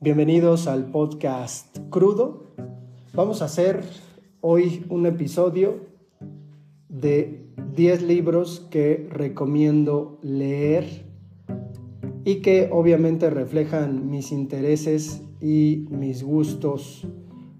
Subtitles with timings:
[0.00, 2.54] Bienvenidos al podcast Crudo.
[3.14, 3.82] Vamos a hacer
[4.40, 5.80] hoy un episodio
[6.88, 11.04] de 10 libros que recomiendo leer
[12.24, 17.04] y que obviamente reflejan mis intereses y mis gustos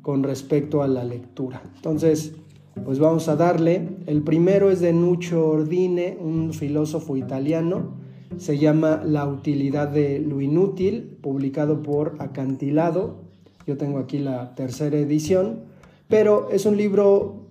[0.01, 1.65] con respecto a la lectura.
[1.75, 2.37] Entonces,
[2.85, 3.89] pues vamos a darle.
[4.07, 8.07] El primero es de Nuccio Ordine, un filósofo italiano
[8.37, 13.23] se llama La utilidad de lo inútil, publicado por Acantilado.
[13.67, 15.61] Yo tengo aquí la tercera edición,
[16.09, 17.47] pero es un libro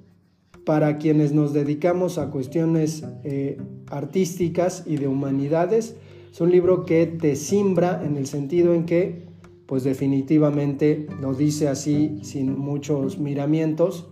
[0.65, 3.57] para quienes nos dedicamos a cuestiones eh,
[3.89, 5.95] artísticas y de humanidades.
[6.31, 9.27] Es un libro que te simbra en el sentido en que,
[9.65, 14.07] pues definitivamente lo dice así, sin muchos miramientos,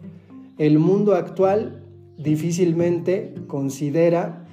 [0.58, 1.84] el mundo actual
[2.18, 4.45] difícilmente considera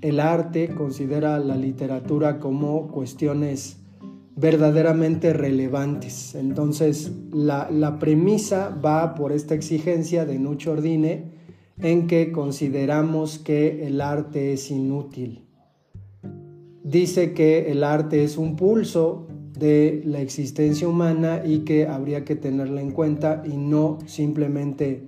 [0.00, 3.78] el arte, considera la literatura como cuestiones
[4.36, 6.34] verdaderamente relevantes.
[6.34, 11.32] Entonces, la, premisa va por esta exigencia de Nucho Ordine
[11.78, 15.46] en que consideramos que el arte es inútil.
[16.84, 19.26] Dice que el arte es un pulso
[19.58, 25.06] de la existencia humana y que habría que tenerla en cuenta y no simplemente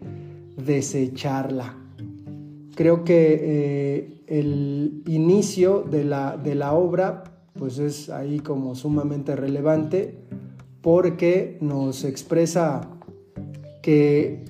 [0.56, 1.77] desecharla.
[2.78, 7.24] Creo que eh, el inicio de la, de la obra
[7.58, 10.16] pues es ahí como sumamente relevante
[10.80, 12.88] porque nos expresa
[13.82, 14.44] que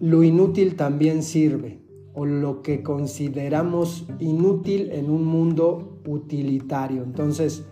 [0.00, 1.78] lo inútil también sirve
[2.14, 7.02] o lo que consideramos inútil en un mundo utilitario.
[7.02, 7.66] Entonces,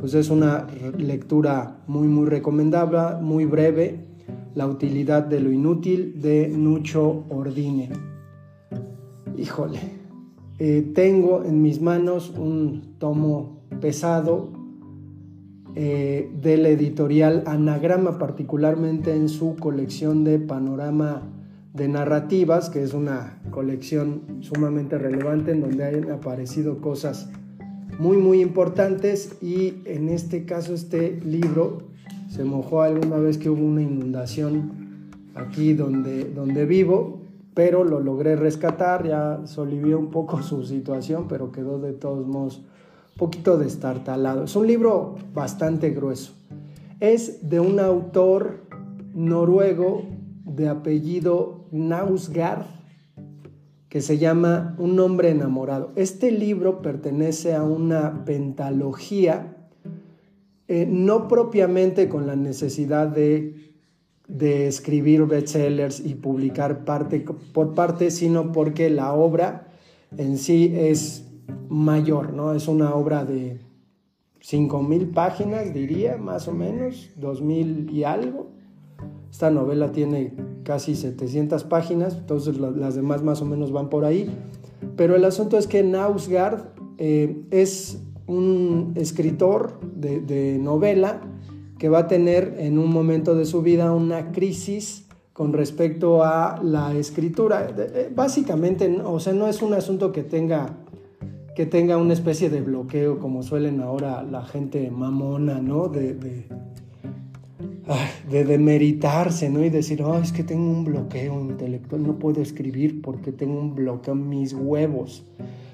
[0.00, 4.06] pues es una lectura muy muy recomendable, muy breve,
[4.54, 8.11] La utilidad de lo inútil de Nucho Ordine.
[9.36, 9.78] Híjole,
[10.58, 14.50] eh, tengo en mis manos un tomo pesado
[15.74, 21.22] eh, de la editorial Anagrama, particularmente en su colección de panorama
[21.72, 27.30] de narrativas, que es una colección sumamente relevante en donde han aparecido cosas
[27.98, 31.78] muy muy importantes y en este caso este libro
[32.28, 34.72] se mojó alguna vez que hubo una inundación
[35.34, 37.21] aquí donde, donde vivo
[37.54, 42.58] pero lo logré rescatar, ya solivió un poco su situación, pero quedó de todos modos
[42.58, 44.44] un poquito destartalado.
[44.44, 46.32] Es un libro bastante grueso.
[47.00, 48.60] Es de un autor
[49.14, 50.04] noruego
[50.44, 52.66] de apellido Nausgard,
[53.88, 55.90] que se llama Un hombre enamorado.
[55.96, 59.68] Este libro pertenece a una pentalogía,
[60.68, 63.61] eh, no propiamente con la necesidad de
[64.28, 69.68] de escribir bestsellers y publicar parte por parte, sino porque la obra
[70.16, 71.26] en sí es
[71.68, 72.54] mayor, ¿no?
[72.54, 73.58] Es una obra de
[74.42, 78.50] 5.000 páginas, diría, más o menos, 2.000 y algo.
[79.30, 80.34] Esta novela tiene
[80.64, 84.30] casi 700 páginas, entonces las demás más o menos van por ahí.
[84.96, 86.64] Pero el asunto es que Nausgard
[86.98, 91.20] eh, es un escritor de, de novela
[91.82, 96.60] que va a tener en un momento de su vida una crisis con respecto a
[96.62, 97.66] la escritura.
[97.76, 100.76] Eh, básicamente, o sea, no es un asunto que tenga
[101.56, 105.88] que tenga una especie de bloqueo como suelen ahora la gente mamona, ¿no?
[105.88, 106.44] De, de,
[108.30, 109.64] de demeritarse, ¿no?
[109.64, 113.74] Y decir, oh, es que tengo un bloqueo intelectual, no puedo escribir porque tengo un
[113.74, 115.24] bloqueo en mis huevos.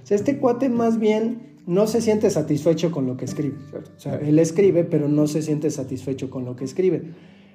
[0.03, 3.57] O sea, este cuate más bien no se siente satisfecho con lo que escribe.
[3.75, 7.03] O sea, él escribe, pero no se siente satisfecho con lo que escribe.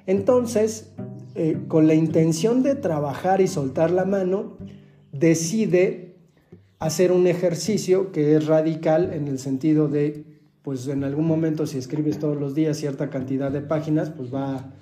[0.05, 0.91] Entonces,
[1.33, 4.59] eh, con la intención de trabajar y soltar la mano,
[5.11, 6.17] decide
[6.77, 10.25] hacer un ejercicio que es radical en el sentido de,
[10.61, 14.75] pues en algún momento si escribes todos los días cierta cantidad de páginas, pues va,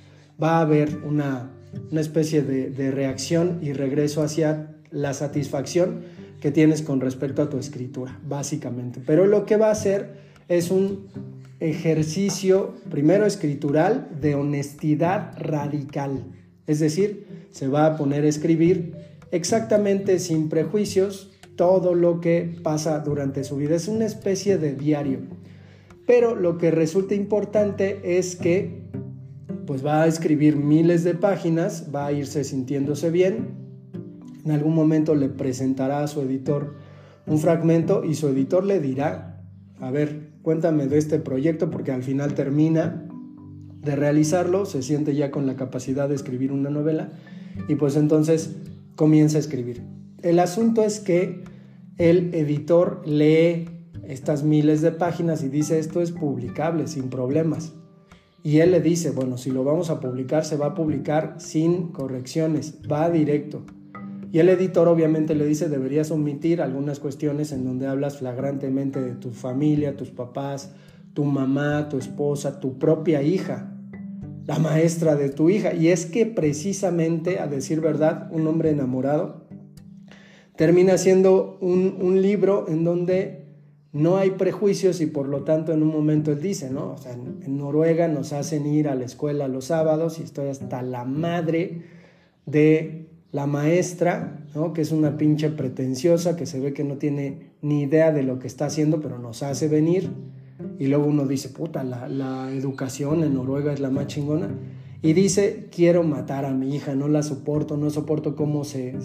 [0.44, 1.52] va a haber una,
[1.94, 6.02] especie de reacción y regreso hacia la satisfacción
[6.42, 9.00] que tienes con respecto a tu escritura, básicamente.
[9.06, 10.16] Pero lo que va a hacer
[10.50, 11.08] es un
[11.60, 16.26] ejercicio, primero escritural, de honestidad radical.
[16.66, 18.96] Es decir, se va a poner a escribir
[19.32, 23.76] exactamente sin prejuicios todo lo que pasa durante su vida.
[23.76, 25.20] Es una especie de diario.
[26.08, 28.82] Pero lo que resulta importante es que
[29.68, 33.61] pues va a escribir miles de páginas, va a irse sintiéndose bien,
[34.46, 36.76] en algún momento le presentará a su editor
[37.28, 39.42] un fragmento y su editor le dirá,
[39.80, 43.08] a ver, cuéntame de este proyecto porque al final termina
[43.82, 47.10] de realizarlo, se siente ya con la capacidad de escribir una novela
[47.68, 48.56] y pues entonces
[48.96, 49.84] comienza a escribir.
[50.22, 51.44] El asunto es que
[51.98, 53.70] el editor lee
[54.08, 57.74] estas miles de páginas y dice esto es publicable sin problemas.
[58.44, 61.90] Y él le dice, bueno, si lo vamos a publicar, se va a publicar sin
[61.90, 63.64] correcciones, va directo.
[64.32, 69.12] Y el editor obviamente le dice, deberías omitir algunas cuestiones en donde hablas flagrantemente de
[69.14, 70.72] tu familia, tus papás,
[71.14, 73.76] tu mamá, tu esposa, tu propia hija,
[74.46, 75.74] la maestra de tu hija.
[75.74, 79.42] Y es que precisamente, a decir verdad, un hombre enamorado
[80.56, 83.48] termina siendo un, libro en donde
[83.92, 86.92] no hay prejuicios y por lo tanto en un momento él dice, ¿no?
[86.92, 90.82] O sea, en, Noruega nos hacen ir a la escuela los sábados y estoy hasta
[90.84, 91.82] la madre
[92.46, 94.74] de la maestra, ¿no?
[94.74, 98.40] Que es una pinche pretenciosa que se ve que no tiene ni idea de lo
[98.40, 100.12] que está haciendo, pero nos hace venir.
[100.80, 104.50] Y luego uno dice, puta, la, educación en Noruega es la más chingona.
[105.02, 108.96] Y dice, quiero matar a mi hija, no la soporto, no soporto cómo se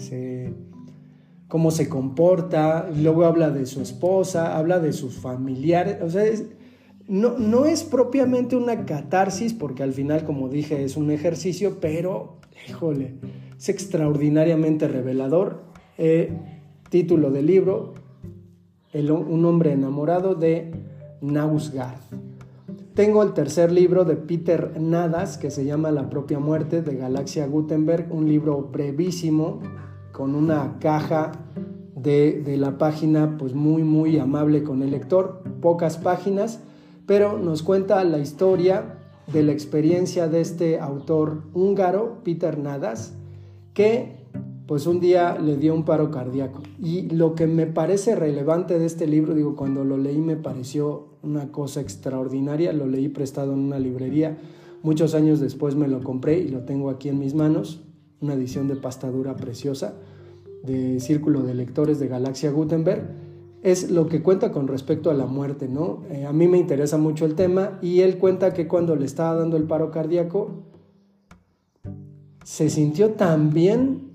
[1.47, 6.23] cómo se comporta, luego habla de su esposa, habla de sus familiares, o sea,
[7.07, 12.37] no, no es propiamente una catarsis, porque al final, como dije, es un ejercicio, pero,
[12.67, 13.15] híjole,
[13.57, 15.63] es extraordinariamente revelador.
[15.97, 16.31] Eh,
[16.89, 17.93] título del libro,
[18.93, 20.71] Un hombre enamorado de
[21.21, 21.99] Nausgard.
[22.93, 27.45] Tengo el tercer libro de Peter Nadas, que se llama La propia muerte, de Galaxia
[27.45, 29.59] Gutenberg, un libro brevísimo,
[30.11, 31.31] con una caja
[31.95, 36.61] de, la página pues muy muy amable con el lector, pocas páginas,
[37.05, 38.96] pero nos cuenta la historia
[39.31, 43.13] de la experiencia de este autor húngaro, Peter Nadas,
[43.73, 44.15] que
[44.67, 46.61] pues un día le dio un paro cardíaco.
[46.81, 51.07] Y lo que me parece relevante de este libro, digo, cuando lo leí me pareció
[51.23, 54.37] una cosa extraordinaria, lo leí prestado en una librería,
[54.83, 57.81] muchos años después me lo compré y lo tengo aquí en mis manos,
[58.19, 59.93] una edición de pastadura preciosa
[60.63, 63.07] de Círculo de Lectores de Galaxia Gutenberg,
[63.63, 66.03] es lo que cuenta con respecto a la muerte, ¿no?
[66.09, 69.35] Eh, a mí me interesa mucho el tema y él cuenta que cuando le estaba
[69.35, 70.63] dando el paro cardíaco,
[72.43, 74.11] se sintió tan bien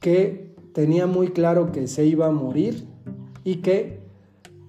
[0.00, 2.86] que tenía muy claro que se iba a morir
[3.44, 4.00] y que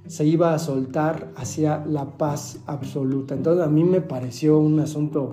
[0.08, 3.34] se iba a soltar hacia la paz absoluta.
[3.36, 5.32] Entonces a mí me pareció un asunto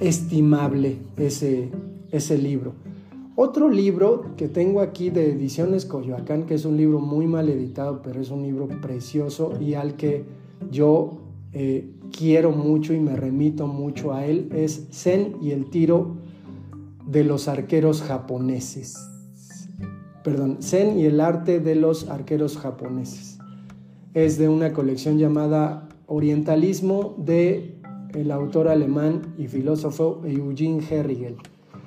[0.00, 1.70] estimable ese,
[2.10, 2.74] ese libro.
[3.40, 8.02] Otro libro que tengo aquí de Ediciones Coyoacán, que es un libro muy mal editado,
[8.02, 10.24] pero es un libro precioso y al que
[10.72, 11.20] yo
[11.52, 16.16] eh, quiero mucho y me remito mucho a él, es Zen y el tiro
[17.06, 19.08] de los arqueros japoneses.
[20.24, 23.38] Perdón, Zen y el arte de los arqueros japoneses.
[24.14, 27.76] Es de una colección llamada Orientalismo de
[28.14, 31.36] el autor alemán y filósofo Eugene Herrigel.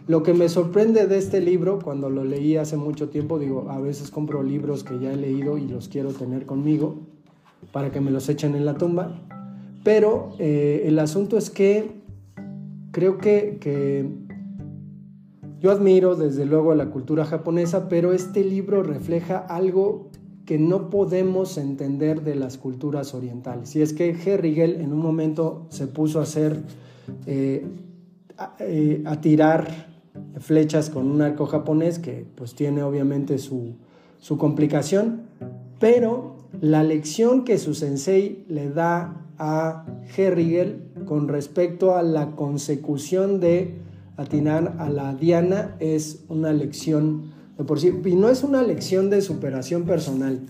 [0.08, 3.80] Lo que me sorprende de este libro, cuando lo leí hace mucho tiempo, digo, a
[3.80, 7.00] veces compro libros que ya he leído y los quiero tener conmigo
[7.72, 9.22] para que me los echen en la tumba,
[9.84, 11.92] pero eh, el asunto es que
[12.92, 14.10] creo que, que
[15.60, 20.10] yo admiro desde luego la cultura japonesa, pero este libro refleja algo
[20.46, 23.76] que no podemos entender de las culturas orientales.
[23.76, 26.64] Y es que Herrigel en un momento se puso a hacer,
[27.28, 27.66] eh,
[28.60, 29.91] eh, a tirar
[30.40, 33.76] flechas con un arco japonés que pues tiene obviamente su,
[34.38, 35.24] complicación,
[35.80, 43.40] pero la lección que su sensei le da a Herrigel con respecto a la consecución
[43.40, 43.80] de
[44.18, 49.10] atinar a la diana es una lección de por sí, y no es una lección
[49.10, 50.42] de superación personal,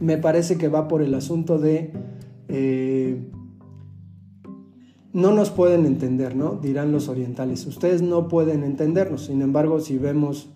[0.00, 1.92] me parece que va por el asunto de
[2.48, 3.18] eh,
[5.16, 6.58] no nos pueden entender, ¿no?
[6.60, 7.64] Dirán los orientales.
[7.66, 9.24] Ustedes no pueden entendernos.
[9.24, 10.50] Sin embargo, si vemos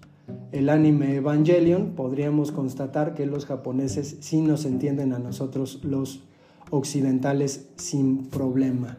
[0.52, 6.24] el anime Evangelion, podríamos constatar que los japoneses sí nos entienden a nosotros los
[6.68, 8.98] occidentales sin problema.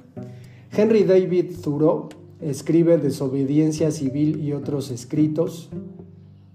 [0.75, 5.69] Henry David Thoreau escribe Desobediencia Civil y otros escritos,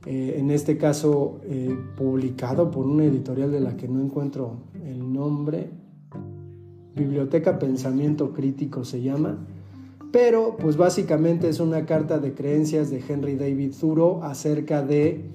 [0.05, 5.13] eh, en este caso eh, publicado por una editorial de la que no encuentro el
[5.13, 5.71] nombre,
[6.97, 9.37] Biblioteca Pensamiento Crítico se llama,
[10.13, 15.27] pero pues básicamente es una carta de creencias de Henry David Thoreau acerca de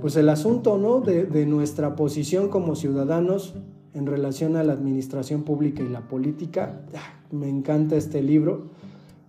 [0.00, 1.00] pues el asunto ¿no?
[1.00, 3.54] de, nuestra posición como ciudadanos
[3.92, 6.80] en relación a la administración pública y la política.
[6.94, 8.70] Ah, me encanta este libro.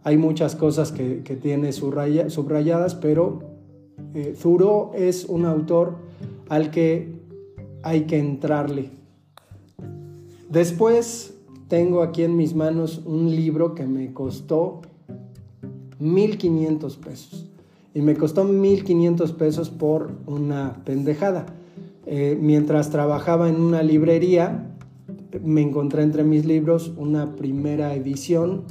[0.03, 3.39] Hay muchas cosas que, tiene subrayadas, pero
[4.13, 5.98] eh, Thoreau es un autor
[6.48, 7.20] al que
[7.84, 8.91] hay que entrarle.
[10.50, 11.35] Después
[11.67, 14.81] tengo aquí en mis manos un libro que me costó
[16.00, 17.50] 1500 pesos.
[17.93, 21.45] Y me costó 1500 pesos por una pendejada.
[22.05, 24.75] Eh, mientras trabajaba en una librería,
[25.43, 28.63] me encontré entre mis libros una primera edición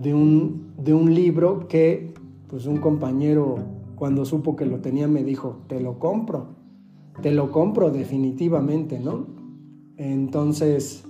[0.00, 2.14] de un, de un libro que
[2.48, 3.56] pues un compañero
[3.96, 6.48] cuando supo que lo tenía me dijo, te lo compro,
[7.22, 9.26] te lo compro definitivamente, ¿no?
[9.96, 11.04] Entonces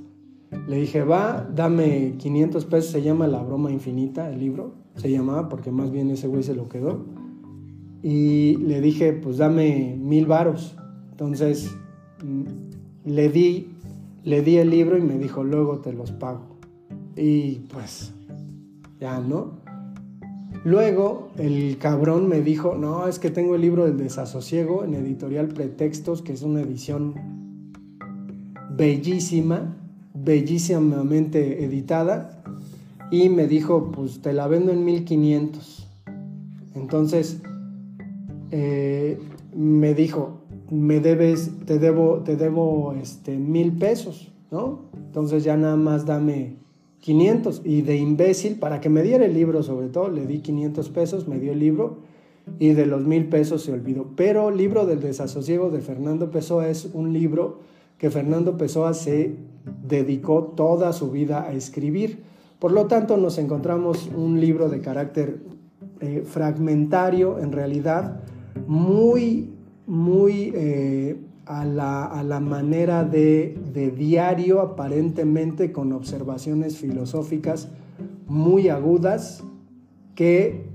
[0.66, 5.48] le dije, va, dame 500 pesos, se llama La Broma Infinita, el libro, se llamaba
[5.48, 7.04] porque más bien ese güey se lo quedó.
[8.02, 10.76] Y le dije, pues dame mil varos.
[11.10, 11.74] Entonces
[12.22, 13.68] mm, le di,
[14.24, 16.58] le di el libro y me dijo, luego te los pago.
[17.16, 18.12] Y pues,
[19.00, 19.64] ya, ¿no?
[20.64, 25.48] Luego el cabrón me dijo, no, es que tengo el libro del desasosiego en editorial
[25.48, 27.14] Pretextos, que es una edición
[28.76, 29.76] bellísima,
[30.24, 32.42] bellísimamente editada,
[33.10, 35.86] y me dijo, pues te la vendo en 1500.
[36.74, 37.40] Entonces,
[38.50, 39.18] eh,
[39.54, 40.40] me dijo,
[40.70, 44.80] me debes, te debo, te debo este, mil pesos, ¿no?
[44.94, 46.56] Entonces ya nada más dame
[47.00, 50.88] 500 y de imbécil, para que me diera el libro sobre todo, le di 500
[50.88, 51.98] pesos, me dio el libro
[52.58, 54.08] y de los mil pesos se olvidó.
[54.16, 57.60] Pero libro del desasosiego de Fernando Pessoa es un libro
[57.98, 59.36] que Fernando Pessoa se
[59.82, 62.22] dedicó toda su vida a escribir.
[62.58, 65.40] Por lo tanto, nos encontramos un libro de carácter
[66.00, 68.20] eh, fragmentario, en realidad,
[68.66, 69.50] muy,
[69.86, 71.16] muy eh,
[71.46, 77.68] a la, manera de, diario, aparentemente con observaciones filosóficas
[78.26, 79.44] muy agudas
[80.14, 80.66] que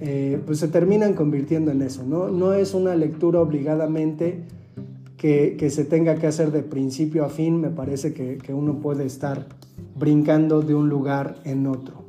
[0.00, 2.04] eh, pues se terminan convirtiendo en eso.
[2.04, 4.44] No, no es una lectura obligadamente
[5.18, 9.04] que, se tenga que hacer de principio a fin, me parece que, que uno puede
[9.04, 9.46] estar
[9.94, 12.04] brincando de un lugar en otro.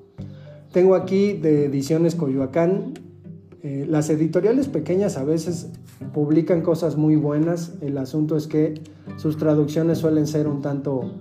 [0.72, 2.94] Tengo aquí de Ediciones Coyoacán
[3.62, 5.68] eh, las editoriales pequeñas a veces
[6.14, 8.76] publican cosas muy buenas, el asunto es que
[9.18, 11.12] sus traducciones suelen ser un tanto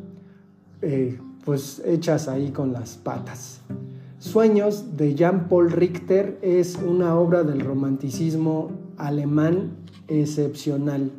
[0.81, 3.61] eh, pues hechas ahí con las patas.
[4.21, 9.73] Sueños de Jean-Paul Richter es una obra del romanticismo alemán
[10.07, 11.11] excepcional.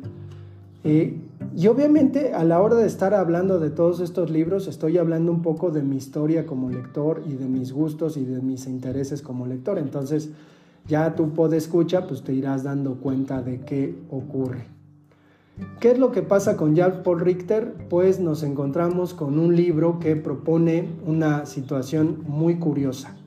[0.82, 5.42] Y obviamente a la hora de estar hablando de todos estos libros, estoy hablando un
[5.42, 9.46] poco de mi historia como lector y de mis gustos y de mis intereses como
[9.46, 9.78] lector.
[9.78, 10.30] Entonces,
[10.88, 14.64] ya tú puedes escuchar, pues te irás dando cuenta de qué ocurre.
[15.78, 17.74] ¿Qué es lo que pasa con Jan Paul Richter?
[17.90, 23.19] Pues nos encontramos con un libro que propone una situación muy curiosa.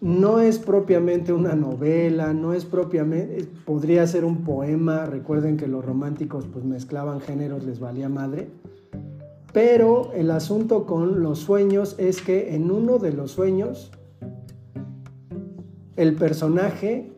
[0.00, 5.84] No es propiamente una novela, no es propiamente, podría ser un poema, recuerden que los
[5.84, 8.48] románticos pues mezclaban géneros, les valía madre,
[9.52, 13.90] pero el asunto con los sueños es que en uno de los sueños
[15.96, 17.12] el personaje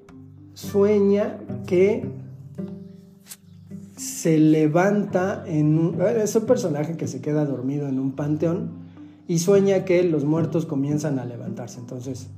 [0.55, 2.11] sueña que
[3.97, 6.01] se levanta en un...
[6.01, 8.71] Es un personaje que se queda dormido en un panteón
[9.29, 11.79] y sueña que los muertos comienzan a levantarse.
[11.79, 12.31] Entonces,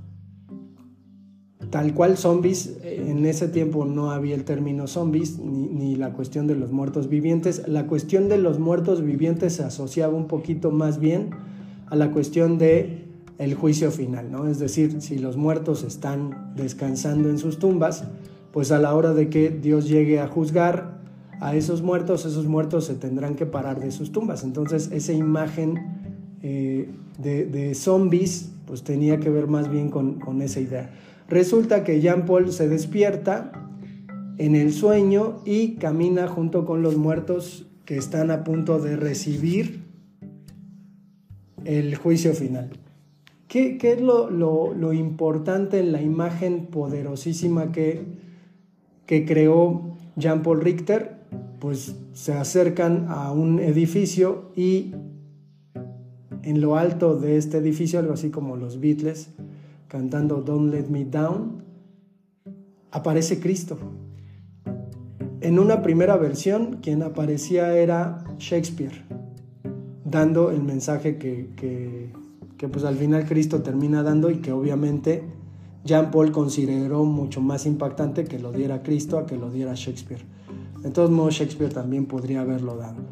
[1.72, 6.46] tal cual zombies, en ese tiempo no había el término zombies ni, ni, la cuestión
[6.46, 7.66] de los muertos vivientes.
[7.66, 11.30] La cuestión de los muertos vivientes se asociaba un poquito más bien
[11.86, 13.06] a la cuestión de
[13.38, 14.48] el juicio final, ¿no?
[14.48, 18.04] Es decir, si los muertos están descansando en sus tumbas,
[18.52, 21.00] pues a la hora de que Dios llegue a juzgar
[21.40, 24.44] a esos muertos, esos muertos se tendrán que parar de sus tumbas.
[24.44, 30.60] Entonces esa imagen eh, de, zombies, pues tenía que ver más bien con, con esa
[30.60, 30.90] idea.
[31.32, 33.52] Resulta que Jean Paul se despierta
[34.36, 39.80] en el sueño y camina junto con los muertos que están a punto de recibir
[41.64, 42.68] el juicio final.
[43.48, 48.02] ¿Qué, es lo, importante en la imagen poderosísima que,
[49.06, 51.16] que creó Jean-Paul Richter?
[51.60, 54.92] Pues se acercan a un edificio y
[56.42, 59.30] en lo alto de este edificio, algo así como los Beatles,
[59.92, 61.62] cantando Don't Let Me Down,
[62.92, 63.76] aparece Cristo.
[65.42, 69.04] En una primera versión, quien aparecía era Shakespeare,
[70.02, 72.10] dando el mensaje que,
[72.56, 75.24] que pues al final Cristo termina dando y que obviamente
[75.84, 80.24] Jean Paul consideró mucho más impactante que lo diera Cristo a que lo diera Shakespeare.
[80.80, 83.02] De todos modos, Shakespeare también podría haberlo dado.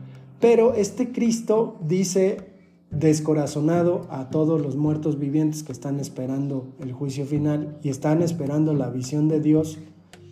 [0.41, 2.50] Pero este Cristo dice
[2.91, 8.75] descorazonado a todos los muertos vivientes que están esperando el juicio final y están esperando
[8.75, 9.79] la visión de Dios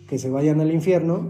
[0.07, 1.29] que se vayan al infierno,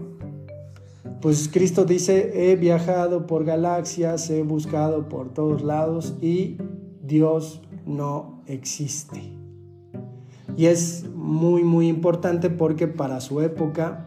[1.20, 6.56] pues Cristo dice, he viajado por galaxias, he buscado por todos lados y
[7.02, 9.20] Dios no existe.
[10.56, 14.06] Y es muy, muy importante porque para su época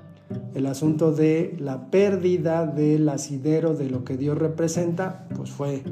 [0.55, 5.83] el asunto de la pérdida del asidero de lo que Dios representa, pues fue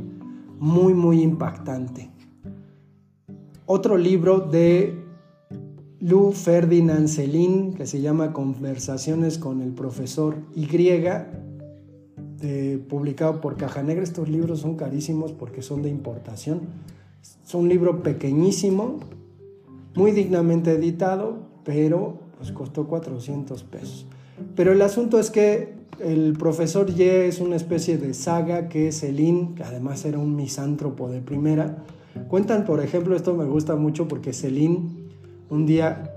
[0.61, 2.11] muy, muy impactante.
[3.65, 5.03] otro libro de
[5.99, 10.67] Lou Ferdinand Celine que se llama Conversaciones con el profesor Y,
[12.87, 14.03] publicado por Caja Negra.
[14.03, 16.61] Estos libros son carísimos porque son de importación.
[17.43, 18.99] Es un libro pequeñísimo,
[19.95, 24.05] muy dignamente editado, pero pues costó 400 pesos.
[24.55, 29.55] Pero el asunto es que el profesor Y es una especie de saga que Celine,
[29.55, 31.83] que además era un misántropo de primera,
[32.27, 35.01] cuentan, por ejemplo, esto me gusta mucho porque Celine
[35.49, 36.13] un día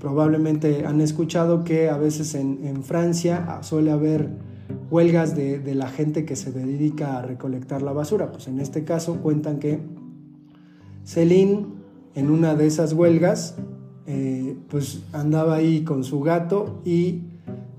[0.00, 4.28] probablemente han escuchado que a veces en, Francia suele haber
[4.90, 8.32] huelgas de, la gente que se dedica a recolectar la basura.
[8.32, 9.80] Pues en este caso cuentan que
[11.04, 11.66] Celine
[12.14, 13.56] en una de esas huelgas
[14.06, 17.22] eh, pues andaba ahí con su gato y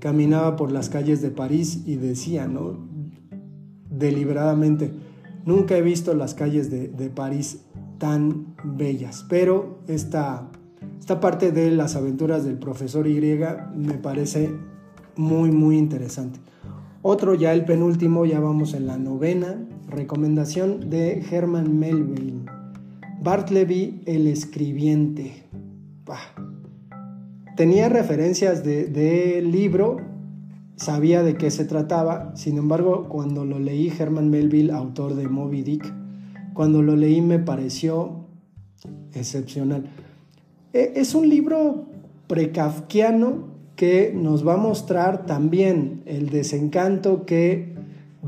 [0.02, 2.76] caminaba por las calles de París y decía, ¿no?
[3.88, 4.92] Deliberadamente,
[5.44, 7.60] nunca he visto las calles de, París
[7.98, 10.48] tan bellas, pero esta,
[10.98, 13.20] esta parte de las aventuras del profesor Y
[13.76, 14.52] me parece
[15.14, 16.40] muy, muy interesante.
[17.02, 22.42] Otro, ya el penúltimo, ya vamos en la novena, recomendación de Herman Melville.
[23.22, 25.41] Bartleby el escribiente.
[27.62, 29.98] Tenía referencias del de libro,
[30.74, 35.62] sabía de qué se trataba, sin embargo, cuando lo leí, Herman Melville, autor de Moby
[35.62, 35.94] Dick,
[36.54, 38.26] cuando lo leí me pareció
[39.14, 39.84] excepcional.
[40.72, 41.84] E, es un libro
[42.26, 43.44] precafquiano
[43.76, 47.76] que nos va a mostrar también el desencanto que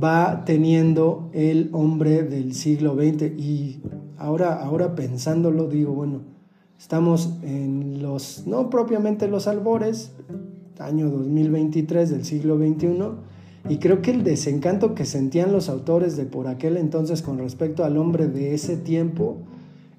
[0.01, 3.37] va teniendo el hombre del siglo XX.
[3.37, 3.81] Y
[4.17, 6.34] ahora, ahora pensándolo, digo, bueno,
[6.79, 10.13] Estamos en los, no propiamente los albores,
[10.79, 12.89] año 2023 del siglo XXI,
[13.69, 17.85] y creo que el desencanto que sentían los autores de por aquel entonces con respecto
[17.85, 19.39] al hombre de ese tiempo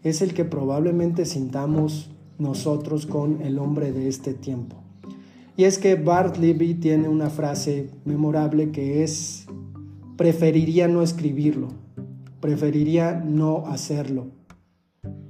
[0.03, 4.75] es el que probablemente sintamos nosotros con el hombre de este tiempo.
[5.57, 9.47] Y es que Bart Libby tiene una frase memorable que es,
[10.17, 11.69] preferiría no escribirlo,
[12.41, 14.27] preferiría no hacerlo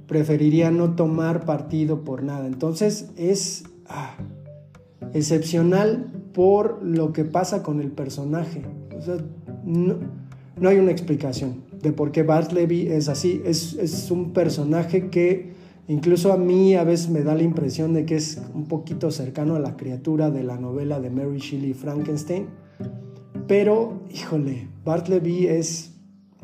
[0.06, 2.46] preferiría no tomar partido por nada.
[2.46, 4.16] Entonces es ah,
[5.12, 8.62] excepcional por lo que pasa con el personaje.
[9.64, 9.98] no,
[10.68, 13.42] hay una explicación de por qué Bart Levy es así.
[13.44, 15.52] Es, es un personaje que
[15.88, 19.56] incluso a mí a veces me da la impresión de que es un poquito cercano
[19.56, 22.46] a la criatura de la novela de Mary Shelley Frankenstein.
[23.46, 25.95] Pero, híjole, Bart Levy es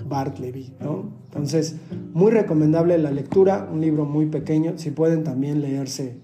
[0.08, 1.12] Bartleby, ¿no?
[1.26, 1.76] Entonces,
[2.12, 4.74] muy recomendable la lectura, un libro muy pequeño.
[4.76, 6.18] Si pueden también leerse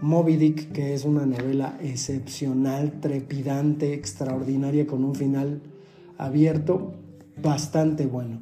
[0.00, 5.60] Moby Dick, que es una novela excepcional, trepidante, extraordinaria, con un final
[6.18, 6.92] abierto,
[7.42, 8.40] bastante bueno.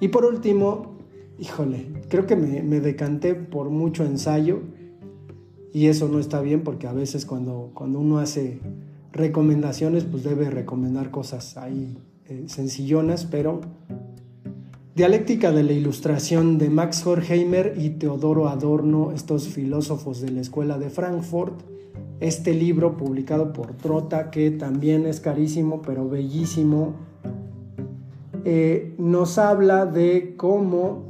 [0.00, 0.96] Y por último,
[1.38, 4.62] híjole, creo que me, me decanté por mucho ensayo
[5.72, 8.60] y eso no está bien porque a veces cuando, cuando uno hace
[9.12, 13.60] recomendaciones, pues debe recomendar cosas ahí eh, sencillonas, pero
[14.94, 20.78] Dialéctica de la Ilustración de Max Horkheimer y Teodoro Adorno, estos filósofos de la Escuela
[20.78, 21.62] de Frankfurt.
[22.20, 26.92] Este libro publicado por Trota, que también es carísimo, pero bellísimo,
[28.44, 31.04] eh, nos habla de cómo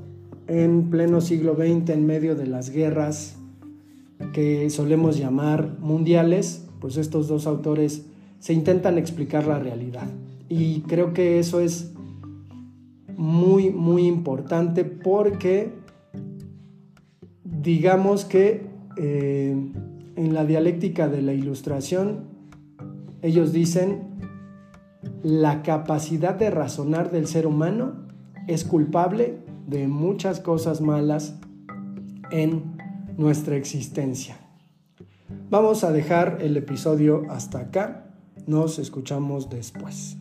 [0.47, 3.35] en pleno siglo XX, en medio de las guerras
[4.33, 8.05] que solemos llamar mundiales, pues estos dos autores
[8.39, 10.07] se intentan explicar la realidad.
[10.49, 11.93] Y creo que eso es
[13.23, 15.73] muy, muy importante porque
[17.45, 19.57] digamos que eh,
[20.17, 22.25] en la dialéctica de la ilustración,
[23.23, 24.09] ellos dicen,
[25.23, 28.09] la capacidad de razonar del ser humano
[28.49, 31.37] es culpable de muchas cosas malas
[32.33, 32.77] en
[33.17, 34.37] nuestra existencia.
[35.49, 38.17] Vamos a dejar el episodio hasta acá.
[38.49, 40.17] Nos escuchamos después.